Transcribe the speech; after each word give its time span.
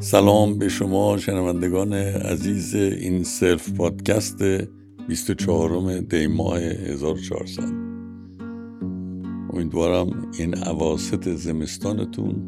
سلام 0.00 0.58
به 0.58 0.68
شما 0.68 1.16
شنوندگان 1.16 1.92
عزیز 1.92 2.74
این 2.74 3.22
سلف 3.24 3.72
پادکست 3.72 4.42
24 5.08 6.00
دی 6.00 6.26
ماه 6.26 6.58
1400 6.60 7.62
امیدوارم 9.50 10.32
این 10.38 10.54
عواست 10.54 11.34
زمستانتون 11.34 12.42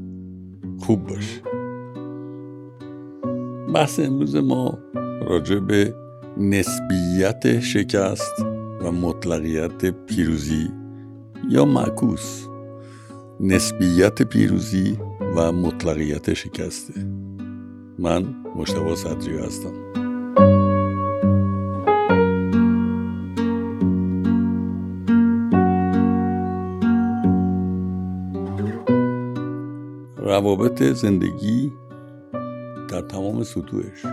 خوب 0.78 1.06
باشه. 1.06 1.57
بحث 3.74 4.00
امروز 4.00 4.36
ما 4.36 4.78
راجع 5.22 5.58
به 5.58 5.94
نسبیت 6.36 7.60
شکست 7.60 8.40
و 8.80 8.92
مطلقیت 8.92 9.84
پیروزی 9.84 10.70
یا 11.50 11.64
معکوس. 11.64 12.46
نسبیت 13.40 14.22
پیروزی 14.22 14.98
و 15.36 15.52
مطلقیت 15.52 16.34
شکسته. 16.34 17.06
من 17.98 18.34
مشتبه 18.56 18.94
صدری 18.94 19.38
هستم. 19.38 19.72
روابط 30.16 30.82
زندگی 30.82 31.72
در 32.88 33.00
تمام 33.00 33.42
سطوحش. 33.42 34.04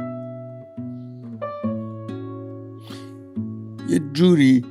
یه 3.89 3.99
جوری 4.13 4.65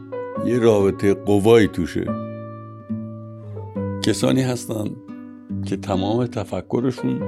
یه 0.46 0.58
رابطه 0.58 1.14
قوایی 1.14 1.68
توشه. 1.68 2.04
کسانی 4.02 4.42
هستن 4.42 4.84
که 5.66 5.76
تمام 5.76 6.26
تفکرشون 6.26 7.20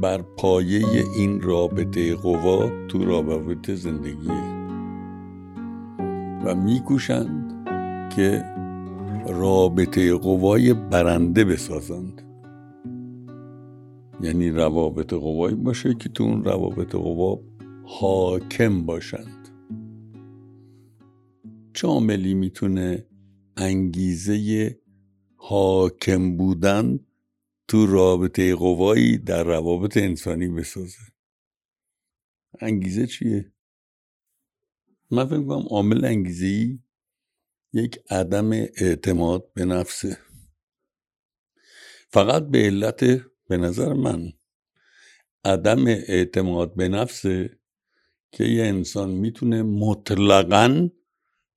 بر 0.00 0.22
پایه 0.22 0.84
این 1.16 1.40
رابطه 1.40 2.14
قوا 2.14 2.70
تو 2.88 3.04
رابطه 3.04 3.74
زندگیه. 3.74 4.56
و 6.44 6.54
میکوشند 6.54 7.52
که 8.16 8.44
رابطه 9.28 10.14
قوای 10.14 10.74
برنده 10.74 11.44
بسازند. 11.44 12.25
یعنی 14.20 14.50
روابط 14.50 15.12
قوایی 15.12 15.56
باشه 15.56 15.94
که 15.94 16.08
تو 16.08 16.24
اون 16.24 16.44
روابط 16.44 16.94
قوا 16.94 17.42
حاکم 17.84 18.86
باشند. 18.86 19.48
چه 21.74 21.88
عاملی 21.88 22.34
می‌تونه 22.34 23.06
انگیزه 23.56 24.80
حاکم 25.36 26.36
بودن 26.36 27.00
تو 27.68 27.86
رابطه 27.86 28.54
قوایی 28.54 29.18
در 29.18 29.44
روابط 29.44 29.96
انسانی 29.96 30.48
بسازه. 30.48 30.98
انگیزه 32.60 33.06
چیه؟ 33.06 33.52
من 35.10 35.26
فکر 35.26 35.42
کنم 35.42 35.66
عامل 35.70 36.04
انگیزه 36.04 36.46
ای 36.46 36.78
یک 37.72 37.98
عدم 38.10 38.52
اعتماد 38.52 39.52
به 39.52 39.64
نفسه. 39.64 40.18
فقط 42.08 42.46
به 42.46 42.58
علت 42.58 43.20
به 43.48 43.56
نظر 43.56 43.92
من 43.92 44.32
عدم 45.44 45.86
اعتماد 45.86 46.74
به 46.74 46.88
نفسه 46.88 47.58
که 48.32 48.44
یه 48.44 48.64
انسان 48.64 49.10
می‌تونه 49.10 49.62
مطلقا 49.62 50.88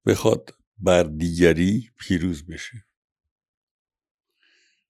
بخواد 0.05 0.53
بر 0.77 1.03
دیگری 1.03 1.89
پیروز 1.99 2.45
بشه. 2.45 2.85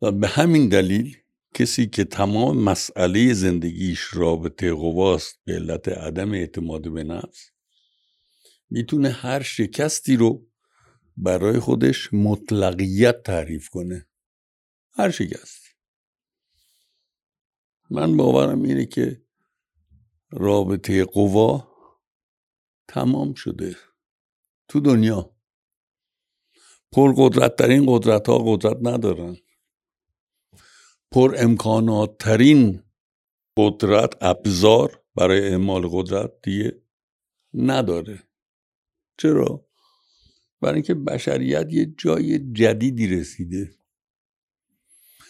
و 0.02 0.12
به 0.12 0.28
همین 0.28 0.70
دلیل 0.70 1.18
کسی 1.54 1.88
که 1.88 2.04
تمام 2.04 2.58
مسئله 2.58 3.34
زندگیش 3.34 4.00
رابطه 4.14 4.74
قواست 4.74 5.40
به 5.46 5.54
علت 5.54 5.88
عدم 5.88 6.32
اعتماد 6.32 6.94
به 6.94 7.04
نفس 7.04 7.52
می‌تونه 8.70 9.10
هر 9.10 9.42
شکستی 9.42 10.16
رو 10.16 10.48
برای 11.18 11.60
خودش 11.60 12.14
مطلقیت 12.14 13.24
تعریف 13.24 13.70
کنه. 13.70 14.08
هر 14.92 15.10
شکستی 15.10 15.69
من 17.90 18.18
باورم 18.18 18.64
اینه 18.64 18.86
که 18.86 19.24
رابطه 20.32 21.06
قوا 21.06 21.70
تمام 22.88 23.34
شده 23.34 23.76
تو 24.68 24.80
دنیا. 24.80 25.36
پرقدرت 26.92 27.56
ترین 27.56 27.86
قدرت 27.88 28.28
ها 28.30 28.38
قدرت 28.46 28.78
ندارن. 28.82 29.38
پر 31.12 31.36
امکانات 31.38 32.18
ترین 32.18 32.84
قدرت 33.58 34.24
ابزار 34.24 35.04
برای 35.16 35.50
اعمال 35.50 35.88
قدرت 35.92 36.32
دیگه 36.44 36.82
نداره. 37.54 38.24
چرا؟ 39.18 39.70
برای 40.62 40.76
اینکه 40.76 40.94
بشریت 40.94 41.68
یه 41.74 41.86
جای 41.86 42.40
جدیدی 42.54 43.08
رسیده. 43.08 43.76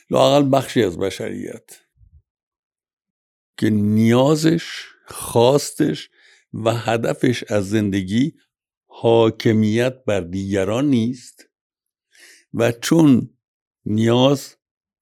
لاقل 0.09 0.49
بخشی 0.53 0.83
از 0.83 0.97
بشریت. 0.97 1.88
که 3.59 3.69
نیازش 3.69 4.85
خواستش 5.05 6.09
و 6.53 6.73
هدفش 6.73 7.43
از 7.43 7.69
زندگی 7.69 8.33
حاکمیت 8.85 10.03
بر 10.05 10.21
دیگران 10.21 10.89
نیست 10.89 11.49
و 12.53 12.71
چون 12.71 13.29
نیاز 13.85 14.55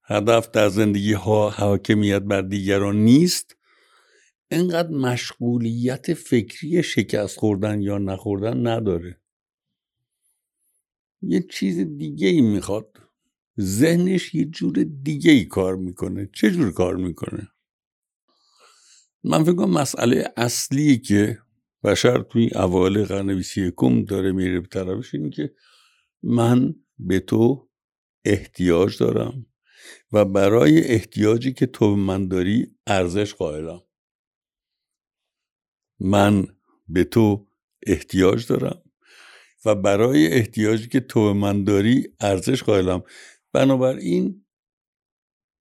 هدف 0.04 0.50
در 0.50 0.68
زندگی 0.68 1.12
ها 1.12 1.50
حاکمیت 1.50 2.22
بر 2.22 2.42
دیگران 2.42 2.96
نیست 2.96 3.56
اینقدر 4.50 4.90
مشغولیت 4.90 6.14
فکری 6.14 6.82
شکست 6.82 7.38
خوردن 7.38 7.82
یا 7.82 7.98
نخوردن 7.98 8.66
نداره. 8.66 9.20
یه 11.22 11.42
چیز 11.50 11.78
دیگه 11.78 12.28
ای 12.28 12.40
می‌خواد. 12.40 12.98
ذهنش 13.60 14.34
یه 14.34 14.44
جور 14.44 14.84
دیگه 15.02 15.30
ای 15.30 15.44
کار 15.44 15.76
می‌کنه. 15.76 16.30
چه 16.32 16.50
جور 16.50 16.72
کار 16.72 16.96
می‌کنه؟ 16.96 17.48
من 19.24 19.44
فکر 19.44 19.54
کنم 19.54 19.70
مسئله 19.70 20.32
اصلی 20.36 20.98
که 20.98 21.38
بشر 21.84 22.22
توی 22.22 22.50
اوایل 22.54 23.04
قرن 23.04 23.34
بیست 23.34 23.58
یکم 23.58 24.04
داره 24.04 24.32
میره 24.32 24.60
به 24.60 24.66
طرفش 24.66 25.14
اینه 25.14 25.30
که 25.30 25.54
من 26.22 26.74
به 26.98 27.20
تو 27.20 27.70
احتیاج 28.24 28.98
دارم 28.98 29.46
و 30.12 30.24
برای 30.24 30.84
احتیاجی 30.84 31.52
که 31.52 31.66
تو 31.66 31.94
به 31.94 32.00
من 32.00 32.28
داری 32.28 32.76
ارزش 32.86 33.34
قائلم. 33.34 33.82
من 36.00 36.46
به 36.88 37.04
تو 37.04 37.48
احتیاج 37.86 38.46
دارم 38.46 38.82
و 39.64 39.74
برای 39.74 40.26
احتیاجی 40.26 40.88
که 40.88 41.00
تو 41.00 41.24
به 41.24 41.32
من 41.32 41.64
داری 41.64 42.08
ارزش 42.20 42.62
قائلم. 42.62 43.02
بنابراین 43.52 44.46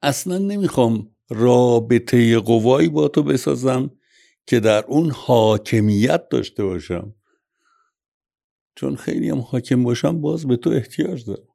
اصلا 0.01 0.37
نمی‌خوام 0.37 1.16
رابطه 1.29 2.39
قوایی 2.39 2.89
با 2.89 3.07
تو 3.07 3.23
بسازم 3.23 3.91
که 4.47 4.59
در 4.59 4.85
اون 4.85 5.11
حاکمیت 5.11 6.29
داشته 6.29 6.63
باشم. 6.63 7.15
چون 8.75 8.95
خیلی 8.95 9.29
هم 9.29 9.39
حاکم 9.39 9.83
باشم 9.83 10.21
باز 10.21 10.47
به 10.47 10.57
تو 10.57 10.69
احتیاج 10.69 11.25
دارم. 11.25 11.47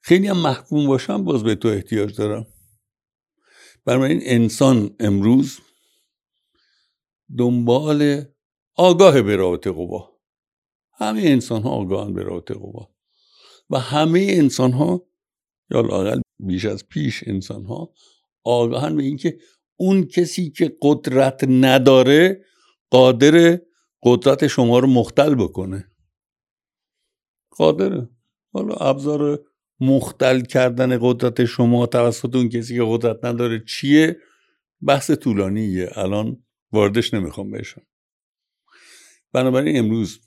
خیلی 0.00 0.26
هم 0.26 0.36
محکوم 0.36 0.86
باشم 0.86 1.24
باز 1.24 1.42
به 1.42 1.54
تو 1.54 1.68
احتیاج 1.68 2.16
دارم. 2.16 2.46
بنابراین 3.84 4.20
انسان 4.22 4.96
امروز 5.00 5.60
دنبال 7.38 8.24
آگاه 8.74 9.22
به 9.22 9.36
رابطه 9.36 9.70
قوا. 9.70 10.20
همه 10.92 11.22
انسان 11.24 11.62
ها 11.62 11.70
آگاهن 11.70 12.14
به 12.14 12.22
رابطه 12.22 12.54
قوا. 12.54 12.94
و 13.70 13.78
همه 13.78 14.26
انسان 14.30 14.72
ها 14.72 15.06
یا 15.70 15.80
لاقل 15.80 16.20
بیش 16.38 16.64
از 16.64 16.88
پیش 16.88 17.24
انسان 17.26 17.64
ها 17.64 17.92
آگاهن 18.44 18.96
به 18.96 19.02
اینکه 19.02 19.38
اون 19.76 20.04
کسی 20.04 20.50
که 20.50 20.76
قدرت 20.82 21.44
نداره 21.48 22.44
قادر 22.90 23.60
قدرت 24.02 24.46
شما 24.46 24.78
رو 24.78 24.88
مختل 24.88 25.34
بکنه. 25.34 25.90
قادره. 27.50 28.08
حالا 28.52 28.74
ابزار 28.74 29.44
مختل 29.80 30.40
کردن 30.40 30.98
قدرت 31.00 31.44
شما 31.44 31.86
توسط 31.86 32.36
اون 32.36 32.48
کسی 32.48 32.76
که 32.76 32.84
قدرت 32.86 33.24
نداره 33.24 33.64
چیه؟ 33.68 34.16
بحث 34.82 35.10
طولانیه. 35.10 35.88
الان 35.92 36.44
واردش 36.72 37.14
نمی‌خوام 37.14 37.50
بشم 37.50 37.82
بنابراین 39.32 39.78
امروز 39.78 40.20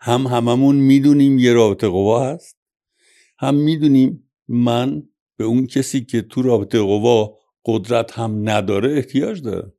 هم 0.00 0.26
هممون 0.26 0.76
می‌دونیم 0.76 1.38
یه 1.38 1.52
رابطه 1.52 1.88
قوا 1.88 2.30
هست 2.30 2.56
هم 3.38 3.54
می‌دونیم 3.54 4.25
من 4.48 5.08
به 5.36 5.44
اون 5.44 5.66
کسی 5.66 6.04
که 6.04 6.22
تو 6.22 6.42
رابطه 6.42 6.80
قوا 6.80 7.38
قدرت 7.64 8.18
هم 8.18 8.48
نداره 8.48 8.96
احتیاج 8.96 9.42
داره 9.42 9.72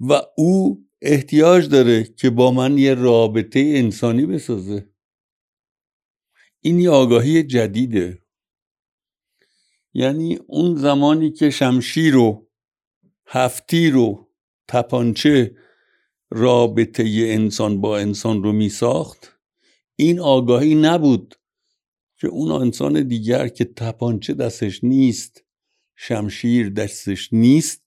و 0.00 0.22
او 0.36 0.86
احتیاج 1.02 1.68
داره 1.68 2.04
که 2.04 2.30
با 2.30 2.50
من 2.50 2.78
یه 2.78 2.94
رابطه 2.94 3.60
انسانی 3.60 4.26
بسازه. 4.26 4.90
این 6.60 6.80
یه 6.80 6.90
آگاهی 6.90 7.42
جدیده. 7.42 8.22
یعنی 9.94 10.38
اون 10.46 10.76
زمانی 10.76 11.30
که 11.30 11.50
شمشیر 11.50 12.16
و 12.16 12.48
هفتی 13.26 13.90
رو 13.90 14.30
تپانچه 14.68 15.56
رابطه 16.30 17.04
انسان 17.06 17.80
با 17.80 17.98
انسان 17.98 18.42
رو 18.42 18.52
می 18.52 18.68
ساخت 18.68 19.40
این 19.96 20.20
آگاهی 20.20 20.74
نبود 20.74 21.39
که 22.20 22.28
اون 22.28 22.50
انسان 22.50 23.08
دیگر 23.08 23.48
که 23.48 23.64
تپانچه 23.64 24.34
دستش 24.34 24.84
نیست 24.84 25.44
شمشیر 25.96 26.70
دستش 26.70 27.32
نیست 27.32 27.84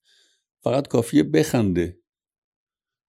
فقط 0.59 0.87
کافیه 0.87 1.23
بخنده. 1.23 1.99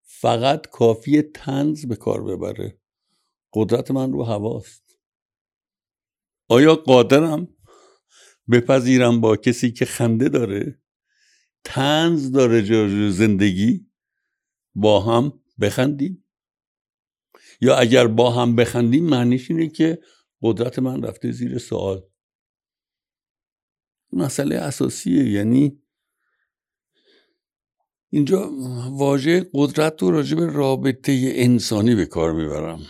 فقط 0.03 0.67
کافیه 0.67 1.23
تنز 1.23 1.87
به 1.87 1.97
کار 1.97 2.25
ببره. 2.25 2.79
قدرت 3.53 3.91
من 3.91 4.13
رو 4.13 4.23
هواست. 4.25 4.99
آیا 6.49 6.75
قادرم 6.75 7.49
بپذیرم 8.51 9.21
با 9.21 9.37
کسی 9.37 9.73
که 9.73 9.85
خنده 9.85 10.29
داره؟ 10.29 10.81
تنز 11.65 12.33
داره 12.33 12.63
جا 12.63 13.11
زندگی؟ 13.11 13.87
با 14.75 15.01
هم 15.01 15.41
بخندیم؟ 15.61 16.25
یا 17.61 17.77
اگر 17.77 18.07
با 18.07 18.31
هم 18.31 18.57
بخندیم 18.57 19.05
معنیش 19.05 19.51
اینه 19.51 19.69
که 19.69 19.99
قدرت 20.45 20.79
من 20.79 21.03
رفته 21.03 21.33
زیر 21.33 21.59
سوال. 21.59 22.03
مسئله 24.13 24.57
اساسیه 24.57 25.31
یعنی 25.31 25.83
اینجا 28.13 28.51
واژه 28.91 29.51
قدرت 29.55 30.03
رو 30.03 30.11
راجع 30.11 30.37
به 30.37 30.47
رابطه 30.47 31.33
انسانی 31.35 31.95
به 31.95 32.07
کار 32.07 32.33
می‌برم. 32.33 32.81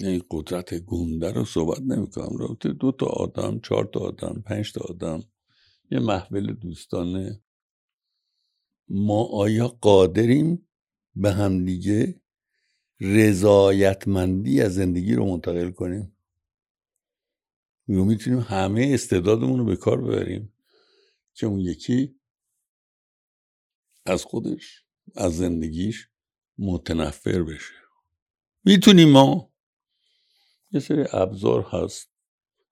یعنی 0.00 0.22
قدرت 0.30 0.74
گنده 0.74 1.32
رو 1.32 1.44
صحبت 1.44 1.80
نمی‌کنم. 1.80 2.36
رابطه 2.36 2.72
دو 2.72 2.92
تا 2.92 3.06
آدم 3.06 3.60
چهار 3.60 3.90
تا 3.94 4.00
آدم 4.00 4.42
پنج 4.46 4.72
تا 4.72 4.80
آدم 4.80 5.22
یه 5.90 5.98
محول 5.98 6.52
دوستانه. 6.52 7.42
ما 8.88 9.24
آیا 9.24 9.68
قادریم 9.68 10.68
به 11.14 11.32
همدیگه؟ 11.32 12.21
رضایتمندی 13.02 14.60
از 14.60 14.74
زندگی 14.74 15.14
رو 15.14 15.26
منتقل 15.26 15.70
کنیم. 15.70 16.16
یا 17.88 18.04
می‌تونیم 18.04 18.40
همه 18.40 18.90
استعدادمون 18.94 19.58
رو 19.58 19.64
به 19.64 19.76
کار 19.76 20.00
ببریم. 20.00 20.52
که 21.34 21.46
اون 21.46 21.60
یکی 21.60 22.14
از 24.06 24.24
خودش 24.24 24.84
از 25.16 25.36
زندگیش 25.36 26.08
متنفر 26.58 27.42
بشه. 27.42 27.74
می‌تونیم 28.64 29.08
ما 29.08 29.52
یه 30.70 30.80
سری 30.80 31.04
ابزار 31.12 31.62
هست. 31.62 32.08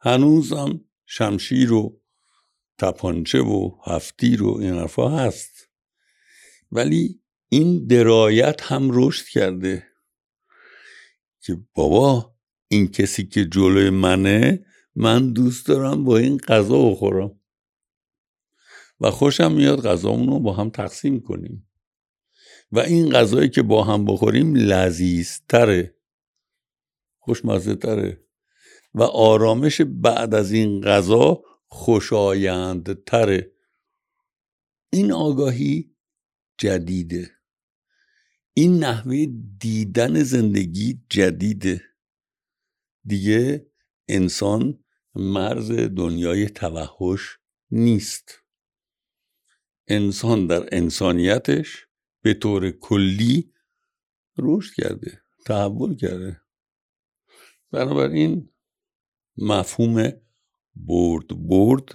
هنوزم 0.01 0.85
شمشیر 1.07 1.73
و 1.73 2.01
تپانچه 2.79 3.41
و 3.41 3.71
هفتی 3.87 4.37
رو 4.37 4.57
این 4.57 4.75
حرفا 4.75 5.09
هست. 5.09 5.69
ولی 6.73 7.21
این 7.49 7.87
درایت 7.87 8.63
هم 8.63 8.89
رشد 8.93 9.27
کرده. 9.27 9.90
که 11.41 11.59
بابا 11.75 12.35
این 12.69 12.89
کسی 12.89 13.27
که 13.27 13.45
جلوی 13.45 13.91
منه 13.91 14.67
من 14.95 15.33
دوست 15.33 15.67
دارم 15.67 16.05
با 16.05 16.19
این 16.19 16.39
غذا 16.39 16.91
بخورم. 16.91 17.41
و 19.01 19.11
خوشم 19.11 19.53
میاد 19.53 19.87
غذامون 19.87 20.29
رو 20.29 20.41
با 20.41 20.53
هم 20.53 20.71
تقسیم 20.71 21.21
کنیم. 21.21 21.71
و 22.73 22.79
این 22.79 23.11
غذایی 23.11 23.49
که 23.49 23.63
با 23.63 23.85
هم 23.85 24.05
بخوریم 24.05 24.55
لذیذتره. 24.55 25.97
خوشمزه 27.19 27.75
تره 27.75 28.25
و 28.95 29.03
آرامش 29.03 29.81
بعد 29.81 30.35
از 30.35 30.53
این 30.53 30.81
غذا 30.81 31.43
خوشایندتره. 31.67 33.53
این 34.93 35.13
آگاهی 35.13 35.97
جدیده. 36.59 37.31
این 38.55 38.79
نحوه 38.79 39.27
دیدن 39.59 40.23
زندگی 40.23 41.03
جدیده. 41.11 41.83
دیگه 43.05 43.71
انسان 44.09 44.85
مرز 45.15 45.71
دنیای 45.71 46.47
توحش 46.47 47.39
نیست. 47.71 48.43
انسان 49.89 50.47
در 50.47 50.69
انسانیتش 50.73 51.87
به 52.23 52.35
طور 52.35 52.71
کلی 52.71 53.53
رشد 54.39 54.75
کرده 54.75 55.23
تحول 55.47 55.97
کرده. 55.97 56.41
بنابراین 57.71 58.53
مفهوم 59.37 60.13
برد 60.75 61.49
برد 61.49 61.95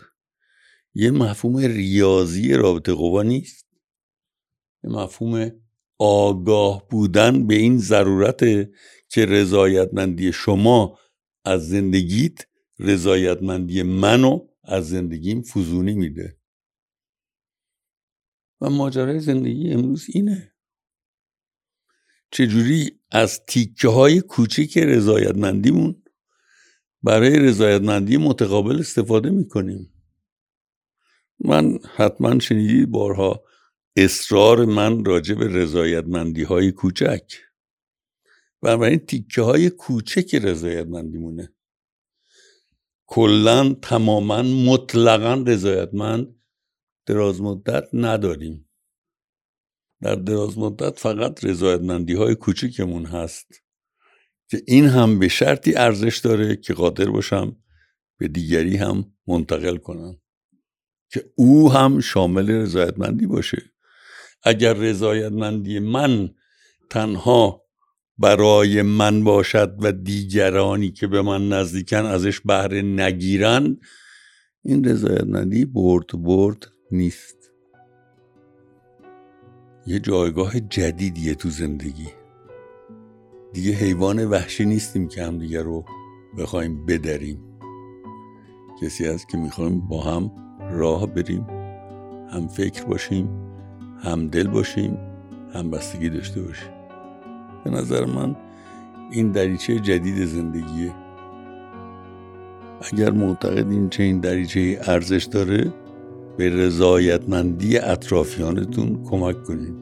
یه 0.94 1.12
مفهوم 1.12 1.58
ریاضی 1.58 2.54
رابطه 2.54 2.94
قوا 2.94 3.24
نیست. 3.24 3.68
یه 4.84 4.90
مفهوم 4.90 5.62
آگاه 6.00 6.88
بودن 6.90 7.48
به 7.48 7.56
این 7.56 7.78
ضرورت 7.78 8.40
که 9.10 9.26
رضایتمندی 9.26 10.34
شما 10.34 11.00
از 11.46 11.70
زندگیت 11.70 12.40
رضایتمندی 12.80 13.84
منو 13.84 14.48
از 14.64 14.90
زندگیم 14.90 15.42
فزونی 15.42 15.94
میده. 15.94 16.38
و 18.62 18.70
ماجرای 18.70 19.20
زندگی 19.20 19.72
امروز 19.72 20.06
اینه. 20.10 20.52
چجوری 22.32 23.00
از 23.12 23.46
تیکه 23.46 23.88
های 23.88 24.22
کوچیک 24.22 24.78
رضایتمندیمون 24.78 26.04
برای 27.04 27.40
رضایتمندی 27.40 28.18
متقابل 28.18 28.80
استفاده 28.80 29.30
می‌کنیم؟ 29.30 29.94
من 31.40 31.80
حتما 31.96 32.40
شنیدید 32.40 32.92
بارها 32.92 33.44
اصرار 33.98 34.66
من 34.66 35.06
راجع 35.06 35.36
به 35.36 35.48
رضایتمندی 35.48 36.44
های 36.44 36.72
کوچک. 36.72 37.34
بنابراین 38.62 39.00
تیکه 39.00 39.42
های 39.42 39.70
کوچک 39.70 40.36
رضایتمندیمونه. 40.36 41.54
کلا 43.06 43.74
تماما 43.74 44.42
مطلقا 44.42 45.44
رضایتمند 45.48 46.36
دراز 47.06 47.42
مدت 47.42 47.84
نداریم. 47.94 48.70
در 50.02 50.16
دراز 50.16 50.58
مدت 50.58 51.00
فقط 51.00 51.46
رضایتمندی 51.46 52.14
های 52.14 52.36
کوچکمون 52.36 53.06
هست 53.06 53.64
که 54.50 54.62
این 54.68 54.86
هم 54.86 55.20
به 55.20 55.28
شرطی 55.28 55.75
ارزش 55.75 56.18
داره 56.18 56.56
که 56.56 56.74
قادر 56.74 57.10
باشم 57.10 57.56
به 58.18 58.28
دیگری 58.28 58.78
هم 58.78 59.14
منتقل 59.28 59.78
کنم. 59.78 60.22
که 61.12 61.32
او 61.36 61.72
هم 61.72 62.00
شامل 62.00 62.52
رضایتمندی 62.52 63.28
باشه. 63.28 63.75
اگر 64.46 64.74
رضایتمندی 64.74 65.80
من 65.80 66.30
تنها 66.90 67.62
برای 68.18 68.82
من 68.82 69.24
باشد 69.24 69.78
و 69.80 69.92
دیگرانی 69.92 70.92
که 70.92 71.08
به 71.08 71.22
من 71.22 71.50
نزدیکن 71.50 72.06
ازش 72.06 72.40
بهره 72.40 72.82
نگیرن 72.82 73.78
این 74.64 74.84
رضایتمندی 74.84 75.66
برد 75.66 76.24
برد 76.24 76.68
نیست. 76.92 77.52
یه 79.88 80.00
جایگاه 80.00 80.60
جدیدیه 80.60 81.36
تو 81.36 81.50
زندگی. 81.50 82.08
دیگه 83.54 83.72
حیوان 83.72 84.25
وحشی 84.25 84.66
نیستیم 84.66 85.08
که 85.08 85.24
هم 85.24 85.40
دیگه 85.40 85.62
رو 85.62 85.86
بخوایم 86.38 86.86
بدریم. 86.86 87.60
کسی 88.82 89.06
هست 89.06 89.30
که 89.30 89.38
می‌خوایم 89.38 89.88
با 89.88 90.04
هم 90.04 90.32
راه 90.72 91.06
بریم 91.06 91.48
هم 92.30 92.48
فکر 92.48 92.86
باشیم. 92.86 93.55
هم 94.04 94.28
دل 94.28 94.48
باشیم 94.48 94.98
هم 95.54 95.72
بستگی 95.72 96.10
داشته 96.10 96.42
باشیم. 96.42 96.70
به 97.64 97.70
نظر 97.70 98.06
من 98.06 98.36
این 99.12 99.32
دریچه 99.32 99.80
جدید 99.80 100.25
زندگیه. 100.25 100.94
اگر 102.94 103.12
معتقدین 103.12 103.90
چه 103.90 104.04
این 104.04 104.20
دریچه 104.20 104.80
ارزش 104.82 105.24
داره 105.24 105.74
به 106.38 106.50
رضایتمندی 106.50 107.78
اطرافیانتون 107.78 109.04
کمک 109.04 109.44
کنید. 109.44 109.75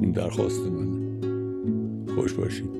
این 0.00 0.10
درخواست 0.10 0.60
منه. 0.60 1.02
خوش 2.14 2.32
باشید. 2.32 2.70